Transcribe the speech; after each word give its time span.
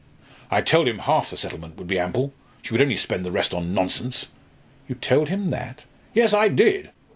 I 0.49 0.61
told 0.61 0.87
him 0.87 0.97
half 0.97 1.29
the 1.29 1.37
settlement 1.37 1.77
would 1.77 1.85
be 1.87 1.99
ample. 1.99 2.33
She 2.63 2.73
would 2.73 2.81
only 2.81 2.97
spend 2.97 3.23
the 3.23 3.31
rest 3.31 3.53
on 3.53 3.71
nonsense." 3.75 4.29
"You 4.89 4.95
told 4.95 5.29
him 5.29 5.49
that?" 5.49 5.85
"Yes, 6.15 6.33
I 6.33 6.47
did. 6.47 6.89